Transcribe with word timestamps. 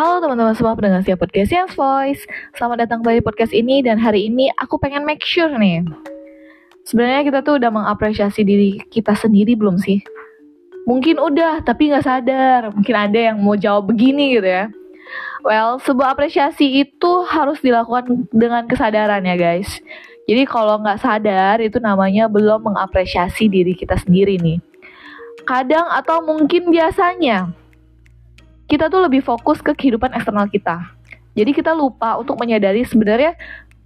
Halo 0.00 0.16
teman-teman 0.24 0.56
semua 0.56 0.72
pendengar 0.72 1.04
siap 1.04 1.20
podcast 1.20 1.52
Yang 1.52 1.76
Voice. 1.76 2.24
Selamat 2.56 2.88
datang 2.88 3.04
kembali 3.04 3.20
podcast 3.20 3.52
ini 3.52 3.84
Dan 3.84 4.00
hari 4.00 4.32
ini 4.32 4.48
aku 4.56 4.80
pengen 4.80 5.04
make 5.04 5.20
sure 5.20 5.52
nih. 5.52 5.84
Sebenarnya 6.88 7.20
kita 7.28 7.38
tuh 7.44 7.60
udah 7.60 7.68
mengapresiasi 7.68 8.40
diri 8.40 8.80
kita 8.88 9.12
sendiri 9.12 9.52
belum 9.60 9.76
sih? 9.76 10.00
Mungkin 10.88 11.20
udah, 11.20 11.60
tapi 11.68 11.92
nggak 11.92 12.08
sadar. 12.08 12.72
Mungkin 12.72 12.96
ada 12.96 13.18
yang 13.28 13.44
mau 13.44 13.60
jawab 13.60 13.92
begini 13.92 14.40
gitu 14.40 14.48
ya. 14.48 14.72
Well, 15.44 15.76
sebuah 15.84 16.16
apresiasi 16.16 16.80
itu 16.80 17.12
harus 17.28 17.60
dilakukan 17.60 18.24
dengan 18.32 18.64
kesadaran 18.72 19.20
ya 19.20 19.36
guys. 19.36 19.84
Jadi 20.24 20.48
kalau 20.48 20.80
nggak 20.80 20.96
sadar 20.96 21.60
itu 21.60 21.76
namanya 21.76 22.24
belum 22.24 22.72
mengapresiasi 22.72 23.52
diri 23.52 23.76
kita 23.76 24.00
sendiri 24.00 24.40
nih. 24.40 24.64
Kadang 25.44 25.92
atau 25.92 26.24
mungkin 26.24 26.72
biasanya 26.72 27.52
kita 28.70 28.86
tuh 28.86 29.02
lebih 29.02 29.26
fokus 29.26 29.58
ke 29.58 29.74
kehidupan 29.74 30.14
eksternal 30.14 30.46
kita. 30.46 30.78
Jadi 31.34 31.50
kita 31.50 31.74
lupa 31.74 32.14
untuk 32.22 32.38
menyadari 32.38 32.86
sebenarnya 32.86 33.34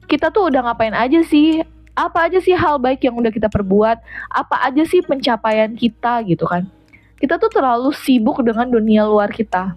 kita 0.04 0.28
tuh 0.28 0.52
udah 0.52 0.60
ngapain 0.68 0.92
aja 0.92 1.24
sih, 1.24 1.64
apa 1.96 2.28
aja 2.28 2.36
sih 2.44 2.52
hal 2.52 2.76
baik 2.76 3.00
yang 3.00 3.16
udah 3.16 3.32
kita 3.32 3.48
perbuat, 3.48 3.96
apa 4.28 4.56
aja 4.60 4.84
sih 4.84 5.00
pencapaian 5.00 5.72
kita 5.72 6.20
gitu 6.28 6.44
kan. 6.44 6.68
Kita 7.16 7.40
tuh 7.40 7.48
terlalu 7.48 7.96
sibuk 7.96 8.44
dengan 8.44 8.68
dunia 8.68 9.08
luar 9.08 9.32
kita. 9.32 9.72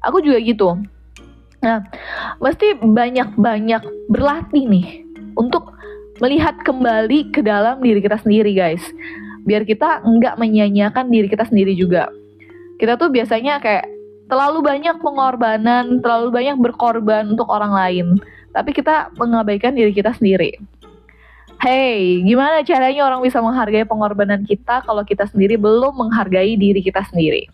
Aku 0.00 0.24
juga 0.24 0.40
gitu. 0.40 0.80
Nah, 1.60 1.84
mesti 2.40 2.80
banyak-banyak 2.80 3.82
berlatih 4.08 4.64
nih 4.64 4.88
untuk 5.36 5.76
melihat 6.24 6.56
kembali 6.64 7.34
ke 7.36 7.44
dalam 7.44 7.84
diri 7.84 8.00
kita 8.00 8.16
sendiri 8.24 8.56
guys. 8.56 8.80
Biar 9.44 9.68
kita 9.68 10.00
nggak 10.06 10.40
menyanyiakan 10.40 11.12
diri 11.12 11.28
kita 11.28 11.44
sendiri 11.44 11.76
juga. 11.76 12.08
Kita 12.78 12.94
tuh 12.94 13.10
biasanya 13.10 13.58
kayak 13.58 13.97
terlalu 14.28 14.60
banyak 14.60 14.96
pengorbanan, 15.00 16.04
terlalu 16.04 16.28
banyak 16.30 16.56
berkorban 16.60 17.32
untuk 17.32 17.48
orang 17.48 17.72
lain, 17.72 18.06
tapi 18.52 18.76
kita 18.76 19.08
mengabaikan 19.16 19.72
diri 19.72 19.90
kita 19.90 20.12
sendiri. 20.14 20.60
Hey, 21.58 22.22
gimana 22.22 22.62
caranya 22.62 23.02
orang 23.02 23.18
bisa 23.18 23.42
menghargai 23.42 23.82
pengorbanan 23.82 24.46
kita 24.46 24.86
kalau 24.86 25.02
kita 25.02 25.26
sendiri 25.26 25.58
belum 25.58 25.90
menghargai 25.90 26.54
diri 26.54 26.78
kita 26.78 27.02
sendiri? 27.10 27.50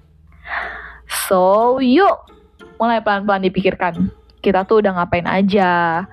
So, 1.25 1.81
yuk 1.81 2.29
mulai 2.77 3.01
pelan-pelan 3.01 3.49
dipikirkan. 3.49 4.13
Kita 4.45 4.69
tuh 4.69 4.85
udah 4.85 4.93
ngapain 5.01 5.25
aja. 5.25 6.05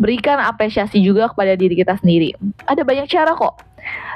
Berikan 0.00 0.40
apresiasi 0.40 1.04
juga 1.04 1.28
kepada 1.28 1.52
diri 1.60 1.76
kita 1.76 2.00
sendiri. 2.00 2.32
Ada 2.64 2.88
banyak 2.88 3.04
cara 3.04 3.36
kok 3.36 3.60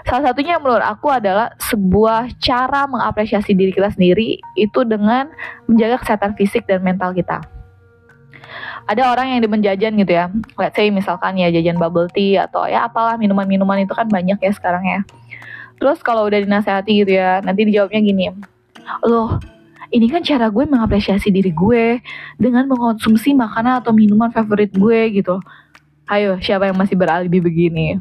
Salah 0.08 0.32
satunya 0.32 0.56
menurut 0.56 0.82
aku 0.82 1.12
adalah 1.12 1.52
sebuah 1.60 2.32
cara 2.40 2.88
mengapresiasi 2.88 3.52
diri 3.52 3.70
kita 3.70 3.92
sendiri 3.92 4.40
itu 4.56 4.80
dengan 4.82 5.28
menjaga 5.68 6.00
kesehatan 6.00 6.32
fisik 6.34 6.64
dan 6.64 6.80
mental 6.80 7.12
kita. 7.12 7.44
Ada 8.88 9.12
orang 9.12 9.36
yang 9.36 9.40
dimenjajan 9.44 9.94
gitu 10.00 10.12
ya, 10.12 10.26
let's 10.58 10.74
say 10.74 10.90
misalkan 10.90 11.38
ya 11.38 11.52
jajan 11.52 11.78
bubble 11.78 12.10
tea 12.10 12.42
atau 12.42 12.66
ya 12.66 12.90
apalah 12.90 13.14
minuman-minuman 13.20 13.86
itu 13.86 13.94
kan 13.94 14.10
banyak 14.10 14.40
ya 14.40 14.50
sekarang 14.50 14.82
ya. 14.82 15.00
Terus 15.78 16.02
kalau 16.02 16.26
udah 16.26 16.42
dinasehati 16.42 17.06
gitu 17.06 17.14
ya, 17.14 17.38
nanti 17.40 17.64
dijawabnya 17.64 18.00
gini, 18.02 18.34
loh 19.06 19.38
ini 19.90 20.06
kan 20.06 20.22
cara 20.22 20.46
gue 20.50 20.64
mengapresiasi 20.66 21.34
diri 21.34 21.50
gue 21.50 21.98
dengan 22.38 22.66
mengonsumsi 22.70 23.34
makanan 23.34 23.82
atau 23.82 23.90
minuman 23.90 24.30
favorit 24.30 24.70
gue 24.70 25.22
gitu. 25.22 25.38
Ayo, 26.10 26.38
siapa 26.42 26.66
yang 26.66 26.78
masih 26.78 26.98
beralibi 26.98 27.38
begini? 27.38 27.98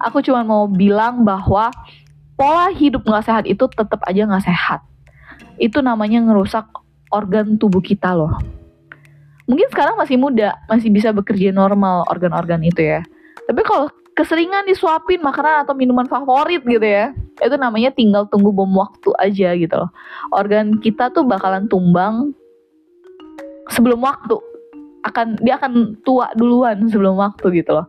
Aku 0.00 0.22
cuma 0.24 0.44
mau 0.44 0.64
bilang 0.68 1.24
bahwa 1.24 1.72
pola 2.36 2.68
hidup 2.72 3.02
nggak 3.04 3.24
sehat 3.24 3.44
itu 3.48 3.64
tetap 3.72 4.00
aja 4.04 4.22
nggak 4.28 4.44
sehat. 4.44 4.80
Itu 5.56 5.80
namanya 5.80 6.20
ngerusak 6.24 6.68
organ 7.10 7.56
tubuh 7.56 7.80
kita 7.80 8.12
loh. 8.12 8.36
Mungkin 9.46 9.70
sekarang 9.70 9.94
masih 9.94 10.18
muda, 10.18 10.58
masih 10.66 10.90
bisa 10.90 11.14
bekerja 11.14 11.54
normal 11.54 12.02
organ-organ 12.10 12.60
itu 12.66 12.82
ya. 12.82 13.00
Tapi 13.46 13.62
kalau 13.62 13.86
keseringan 14.18 14.66
disuapin 14.66 15.22
makanan 15.22 15.62
atau 15.62 15.76
minuman 15.78 16.10
favorit 16.10 16.66
gitu 16.66 16.82
ya, 16.82 17.14
itu 17.38 17.54
namanya 17.54 17.94
tinggal 17.94 18.26
tunggu 18.26 18.50
bom 18.50 18.74
waktu 18.74 19.14
aja 19.22 19.54
gitu 19.54 19.74
loh. 19.76 19.90
Organ 20.34 20.82
kita 20.82 21.14
tuh 21.14 21.22
bakalan 21.22 21.70
tumbang 21.70 22.34
sebelum 23.70 24.02
waktu 24.02 24.34
akan 25.06 25.38
dia 25.40 25.54
akan 25.56 26.02
tua 26.02 26.30
duluan 26.34 26.90
sebelum 26.90 27.16
waktu 27.16 27.62
gitu 27.62 27.78
loh. 27.78 27.86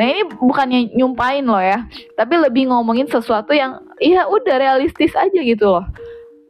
Nah 0.00 0.04
ini 0.04 0.24
bukannya 0.40 0.96
nyumpain 0.96 1.44
loh 1.44 1.60
ya, 1.60 1.84
tapi 2.16 2.40
lebih 2.40 2.72
ngomongin 2.72 3.06
sesuatu 3.06 3.52
yang 3.52 3.78
ya 4.00 4.24
udah 4.24 4.56
realistis 4.56 5.12
aja 5.14 5.40
gitu 5.40 5.68
loh. 5.68 5.84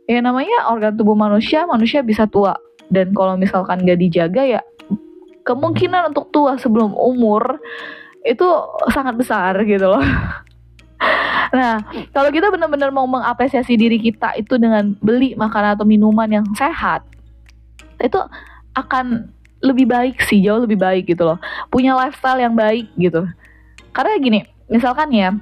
Ya 0.06 0.20
namanya 0.22 0.70
organ 0.70 0.94
tubuh 0.94 1.16
manusia, 1.16 1.66
manusia 1.66 2.00
bisa 2.04 2.28
tua 2.28 2.54
dan 2.92 3.10
kalau 3.16 3.34
misalkan 3.40 3.80
gak 3.82 4.00
dijaga 4.00 4.44
ya 4.44 4.62
kemungkinan 5.44 6.12
untuk 6.12 6.32
tua 6.32 6.56
sebelum 6.56 6.96
umur 6.96 7.60
itu 8.24 8.44
sangat 8.90 9.14
besar 9.20 9.52
gitu 9.64 9.86
loh. 9.86 10.04
Nah, 11.54 11.78
kalau 12.10 12.34
kita 12.34 12.50
benar-benar 12.50 12.90
mau 12.90 13.06
mengapresiasi 13.06 13.78
diri 13.78 14.02
kita 14.02 14.34
itu 14.34 14.58
dengan 14.58 14.90
beli 14.98 15.38
makanan 15.38 15.78
atau 15.78 15.86
minuman 15.86 16.26
yang 16.26 16.46
sehat, 16.58 17.06
itu 18.02 18.18
akan 18.74 19.30
lebih 19.64 19.88
baik 19.88 20.20
sih 20.28 20.44
jauh 20.44 20.60
lebih 20.60 20.76
baik 20.76 21.08
gitu 21.08 21.24
loh. 21.24 21.40
Punya 21.72 21.96
lifestyle 21.96 22.36
yang 22.36 22.52
baik 22.52 22.92
gitu. 23.00 23.24
Karena 23.96 24.20
gini 24.20 24.40
misalkan 24.68 25.08
ya 25.10 25.32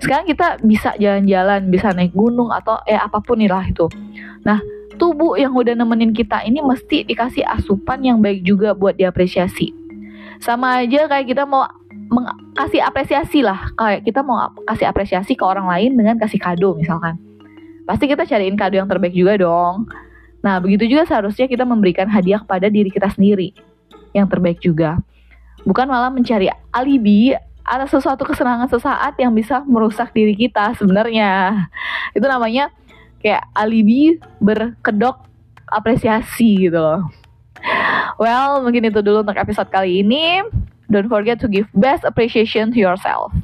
sekarang 0.00 0.28
kita 0.28 0.60
bisa 0.64 0.92
jalan-jalan 0.96 1.68
bisa 1.68 1.92
naik 1.92 2.12
gunung 2.16 2.48
atau 2.52 2.80
eh 2.88 2.96
apa 2.96 3.20
pun 3.20 3.36
lah 3.44 3.64
itu. 3.68 3.86
Nah 4.42 4.60
tubuh 4.96 5.36
yang 5.36 5.52
udah 5.52 5.76
nemenin 5.76 6.16
kita 6.16 6.40
ini 6.48 6.64
mesti 6.64 7.04
dikasih 7.04 7.44
asupan 7.44 8.00
yang 8.00 8.18
baik 8.24 8.40
juga 8.40 8.72
buat 8.72 8.96
diapresiasi. 8.96 9.72
Sama 10.40 10.84
aja 10.84 11.08
kayak 11.08 11.28
kita 11.28 11.44
mau 11.44 11.68
kasih 12.56 12.80
apresiasi 12.80 13.44
lah. 13.44 13.72
Kayak 13.76 14.08
kita 14.08 14.20
mau 14.24 14.52
kasih 14.64 14.88
apresiasi 14.88 15.36
ke 15.36 15.44
orang 15.44 15.68
lain 15.68 15.96
dengan 15.96 16.16
kasih 16.16 16.40
kado 16.40 16.76
misalkan. 16.76 17.20
Pasti 17.84 18.08
kita 18.08 18.24
cariin 18.24 18.56
kado 18.58 18.76
yang 18.76 18.88
terbaik 18.88 19.14
juga 19.14 19.36
dong 19.40 19.88
Nah, 20.46 20.62
begitu 20.62 20.86
juga 20.86 21.02
seharusnya 21.10 21.50
kita 21.50 21.66
memberikan 21.66 22.06
hadiah 22.06 22.38
kepada 22.38 22.70
diri 22.70 22.86
kita 22.86 23.10
sendiri 23.10 23.50
yang 24.14 24.30
terbaik 24.30 24.62
juga. 24.62 25.02
Bukan 25.66 25.90
malah 25.90 26.06
mencari 26.14 26.46
alibi 26.70 27.34
atas 27.66 27.90
sesuatu 27.90 28.22
kesenangan 28.22 28.70
sesaat 28.70 29.18
yang 29.18 29.34
bisa 29.34 29.66
merusak 29.66 30.14
diri 30.14 30.38
kita 30.38 30.70
sebenarnya. 30.78 31.66
Itu 32.14 32.22
namanya 32.30 32.70
kayak 33.18 33.42
alibi 33.58 34.22
berkedok 34.38 35.26
apresiasi 35.66 36.70
gitu 36.70 36.78
loh. 36.78 37.02
Well, 38.22 38.62
mungkin 38.62 38.86
itu 38.86 39.02
dulu 39.02 39.26
untuk 39.26 39.34
episode 39.34 39.66
kali 39.74 40.06
ini. 40.06 40.46
Don't 40.86 41.10
forget 41.10 41.42
to 41.42 41.50
give 41.50 41.66
best 41.74 42.06
appreciation 42.06 42.70
to 42.70 42.78
yourself. 42.78 43.34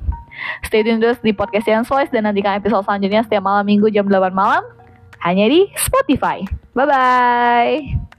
Stay 0.63 0.87
tuned 0.87 1.03
terus 1.03 1.19
di 1.19 1.34
podcast 1.34 1.67
yang 1.67 1.83
Voice 1.83 2.15
dan 2.15 2.31
nantikan 2.31 2.63
episode 2.63 2.87
selanjutnya 2.87 3.27
setiap 3.27 3.43
malam 3.43 3.67
minggu 3.67 3.91
jam 3.91 4.07
8 4.07 4.31
malam 4.31 4.63
hanya 5.21 5.50
di 5.50 5.69
Spotify. 5.77 6.41
Bye 6.73 6.87
bye. 6.89 8.12